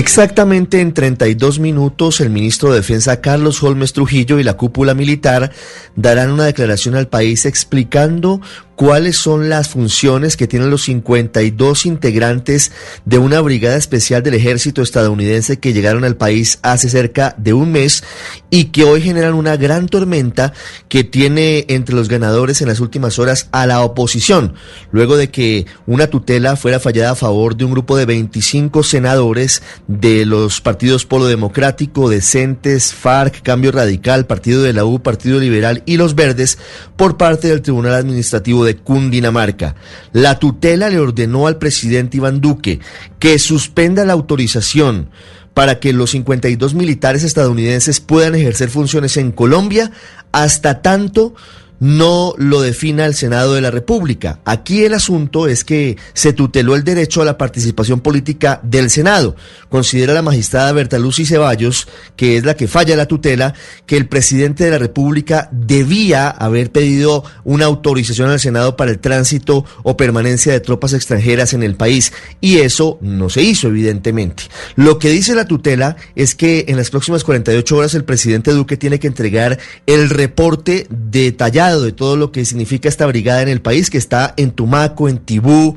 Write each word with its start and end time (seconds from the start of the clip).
Exactamente 0.00 0.80
en 0.80 0.94
32 0.94 1.58
minutos, 1.58 2.22
el 2.22 2.30
ministro 2.30 2.70
de 2.70 2.76
Defensa 2.76 3.20
Carlos 3.20 3.62
Holmes 3.62 3.92
Trujillo 3.92 4.38
y 4.38 4.42
la 4.42 4.54
cúpula 4.56 4.94
militar 4.94 5.52
darán 5.94 6.30
una 6.30 6.46
declaración 6.46 6.94
al 6.94 7.08
país 7.08 7.44
explicando 7.44 8.40
cuáles 8.80 9.18
son 9.18 9.50
las 9.50 9.68
funciones 9.68 10.38
que 10.38 10.46
tienen 10.46 10.70
los 10.70 10.84
52 10.84 11.84
integrantes 11.84 12.72
de 13.04 13.18
una 13.18 13.42
brigada 13.42 13.76
especial 13.76 14.22
del 14.22 14.32
ejército 14.32 14.80
estadounidense 14.80 15.58
que 15.58 15.74
llegaron 15.74 16.02
al 16.02 16.16
país 16.16 16.60
hace 16.62 16.88
cerca 16.88 17.34
de 17.36 17.52
un 17.52 17.72
mes 17.72 18.02
y 18.48 18.70
que 18.70 18.84
hoy 18.84 19.02
generan 19.02 19.34
una 19.34 19.58
gran 19.58 19.86
tormenta 19.86 20.54
que 20.88 21.04
tiene 21.04 21.66
entre 21.68 21.94
los 21.94 22.08
ganadores 22.08 22.62
en 22.62 22.68
las 22.68 22.80
últimas 22.80 23.18
horas 23.18 23.50
a 23.52 23.66
la 23.66 23.82
oposición, 23.82 24.54
luego 24.92 25.18
de 25.18 25.30
que 25.30 25.66
una 25.86 26.06
tutela 26.06 26.56
fuera 26.56 26.80
fallada 26.80 27.10
a 27.10 27.16
favor 27.16 27.56
de 27.56 27.66
un 27.66 27.72
grupo 27.72 27.98
de 27.98 28.06
25 28.06 28.82
senadores 28.82 29.62
de 29.88 30.24
los 30.24 30.62
partidos 30.62 31.04
Polo 31.04 31.26
Democrático, 31.26 32.08
Decentes, 32.08 32.94
FARC, 32.94 33.42
Cambio 33.42 33.72
Radical, 33.72 34.24
Partido 34.24 34.62
de 34.62 34.72
la 34.72 34.86
U, 34.86 35.02
Partido 35.02 35.38
Liberal 35.38 35.82
y 35.84 35.98
Los 35.98 36.14
Verdes 36.14 36.56
por 36.96 37.18
parte 37.18 37.48
del 37.48 37.60
Tribunal 37.60 37.92
Administrativo 37.92 38.64
de 38.64 38.69
Cundinamarca. 38.76 39.74
La 40.12 40.38
tutela 40.38 40.88
le 40.88 40.98
ordenó 40.98 41.46
al 41.46 41.58
presidente 41.58 42.16
Iván 42.16 42.40
Duque 42.40 42.80
que 43.18 43.38
suspenda 43.38 44.04
la 44.04 44.12
autorización 44.12 45.10
para 45.54 45.80
que 45.80 45.92
los 45.92 46.10
52 46.10 46.74
militares 46.74 47.24
estadounidenses 47.24 48.00
puedan 48.00 48.34
ejercer 48.34 48.70
funciones 48.70 49.16
en 49.16 49.32
Colombia 49.32 49.90
hasta 50.32 50.80
tanto 50.80 51.34
no 51.80 52.34
lo 52.36 52.60
defina 52.60 53.06
el 53.06 53.14
Senado 53.14 53.54
de 53.54 53.62
la 53.62 53.70
República. 53.70 54.38
Aquí 54.44 54.84
el 54.84 54.94
asunto 54.94 55.48
es 55.48 55.64
que 55.64 55.96
se 56.12 56.32
tuteló 56.32 56.76
el 56.76 56.84
derecho 56.84 57.22
a 57.22 57.24
la 57.24 57.38
participación 57.38 58.00
política 58.00 58.60
del 58.62 58.90
Senado. 58.90 59.34
Considera 59.70 60.12
la 60.12 60.22
magistrada 60.22 60.72
Berta 60.72 60.98
Lucy 60.98 61.24
Ceballos, 61.24 61.88
que 62.16 62.36
es 62.36 62.44
la 62.44 62.54
que 62.54 62.68
falla 62.68 62.96
la 62.96 63.06
tutela, 63.06 63.54
que 63.86 63.96
el 63.96 64.06
presidente 64.06 64.64
de 64.64 64.72
la 64.72 64.78
República 64.78 65.48
debía 65.52 66.28
haber 66.28 66.70
pedido 66.70 67.24
una 67.44 67.64
autorización 67.64 68.30
al 68.30 68.40
Senado 68.40 68.76
para 68.76 68.90
el 68.90 68.98
tránsito 68.98 69.64
o 69.82 69.96
permanencia 69.96 70.52
de 70.52 70.60
tropas 70.60 70.92
extranjeras 70.92 71.54
en 71.54 71.62
el 71.62 71.76
país. 71.76 72.12
Y 72.42 72.58
eso 72.58 72.98
no 73.00 73.30
se 73.30 73.42
hizo, 73.42 73.68
evidentemente. 73.68 74.44
Lo 74.76 74.98
que 74.98 75.08
dice 75.08 75.34
la 75.34 75.46
tutela 75.46 75.96
es 76.14 76.34
que 76.34 76.66
en 76.68 76.76
las 76.76 76.90
próximas 76.90 77.24
48 77.24 77.76
horas 77.76 77.94
el 77.94 78.04
presidente 78.04 78.52
Duque 78.52 78.76
tiene 78.76 78.98
que 78.98 79.06
entregar 79.06 79.58
el 79.86 80.10
reporte 80.10 80.86
detallado 80.90 81.69
de 81.78 81.92
todo 81.92 82.16
lo 82.16 82.32
que 82.32 82.44
significa 82.44 82.88
esta 82.88 83.06
brigada 83.06 83.42
en 83.42 83.48
el 83.48 83.60
país, 83.60 83.90
que 83.90 83.98
está 83.98 84.34
en 84.36 84.50
Tumaco, 84.50 85.08
en 85.08 85.18
Tibú, 85.18 85.76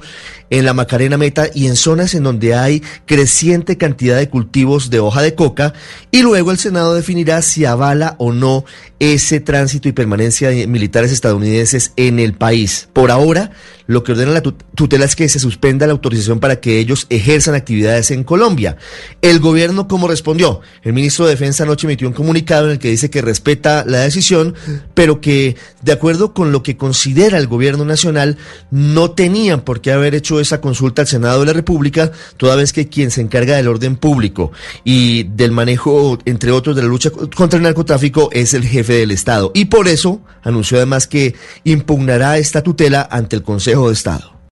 en 0.53 0.65
la 0.65 0.75
Macarena 0.75 1.17
Meta 1.17 1.47
y 1.51 1.65
en 1.65 1.75
zonas 1.75 2.13
en 2.13 2.21
donde 2.21 2.53
hay 2.53 2.83
creciente 3.07 3.75
cantidad 3.75 4.17
de 4.17 4.29
cultivos 4.29 4.91
de 4.91 4.99
hoja 4.99 5.23
de 5.23 5.33
coca, 5.33 5.73
y 6.11 6.21
luego 6.21 6.51
el 6.51 6.59
Senado 6.59 6.93
definirá 6.93 7.41
si 7.41 7.65
avala 7.65 8.15
o 8.19 8.31
no 8.31 8.63
ese 8.99 9.39
tránsito 9.39 9.89
y 9.89 9.93
permanencia 9.93 10.49
de 10.49 10.67
militares 10.67 11.11
estadounidenses 11.11 11.91
en 11.95 12.19
el 12.19 12.33
país. 12.33 12.87
Por 12.93 13.09
ahora, 13.09 13.49
lo 13.85 14.03
que 14.03 14.13
ordena 14.13 14.31
la 14.31 14.41
tutela 14.41 15.03
es 15.03 15.15
que 15.15 15.27
se 15.27 15.39
suspenda 15.39 15.85
la 15.85 15.91
autorización 15.91 16.39
para 16.39 16.61
que 16.61 16.79
ellos 16.79 17.05
ejerzan 17.09 17.55
actividades 17.55 18.11
en 18.11 18.23
Colombia. 18.23 18.77
El 19.21 19.39
gobierno, 19.39 19.87
¿cómo 19.87 20.07
respondió? 20.07 20.61
El 20.83 20.93
ministro 20.93 21.25
de 21.25 21.31
Defensa 21.31 21.63
anoche 21.63 21.87
emitió 21.87 22.07
un 22.07 22.13
comunicado 22.13 22.67
en 22.67 22.73
el 22.73 22.79
que 22.79 22.89
dice 22.89 23.09
que 23.09 23.21
respeta 23.21 23.83
la 23.85 23.99
decisión, 23.99 24.55
pero 24.93 25.19
que, 25.19 25.57
de 25.81 25.91
acuerdo 25.91 26.33
con 26.33 26.51
lo 26.51 26.63
que 26.63 26.77
considera 26.77 27.37
el 27.37 27.47
gobierno 27.47 27.83
nacional, 27.83 28.37
no 28.71 29.11
tenían 29.11 29.61
por 29.61 29.81
qué 29.81 29.91
haber 29.91 30.15
hecho 30.15 30.39
esa 30.43 30.61
consulta 30.61 31.01
al 31.01 31.07
Senado 31.07 31.39
de 31.39 31.47
la 31.47 31.53
República, 31.53 32.11
toda 32.37 32.55
vez 32.55 32.71
que 32.71 32.87
quien 32.87 33.11
se 33.11 33.21
encarga 33.21 33.55
del 33.55 33.67
orden 33.67 33.95
público 33.95 34.51
y 34.83 35.23
del 35.23 35.51
manejo, 35.51 36.19
entre 36.25 36.51
otros, 36.51 36.75
de 36.75 36.83
la 36.83 36.87
lucha 36.87 37.09
contra 37.09 37.57
el 37.57 37.63
narcotráfico 37.63 38.29
es 38.31 38.53
el 38.53 38.63
jefe 38.63 38.93
del 38.93 39.11
Estado. 39.11 39.51
Y 39.53 39.65
por 39.65 39.87
eso 39.87 40.21
anunció 40.43 40.77
además 40.77 41.07
que 41.07 41.35
impugnará 41.63 42.37
esta 42.37 42.61
tutela 42.61 43.07
ante 43.09 43.35
el 43.35 43.43
Consejo 43.43 43.87
de 43.87 43.93
Estado. 43.93 44.42